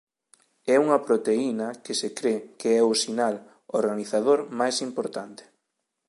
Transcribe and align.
É 0.73 0.75
unha 0.85 0.99
proteína 1.07 1.67
que 1.83 1.93
se 1.99 2.09
cre 2.17 2.35
que 2.59 2.69
é 2.79 2.81
o 2.91 2.99
sinal 3.03 3.35
organizador 3.79 4.39
máis 4.59 4.77
importante. 4.87 5.43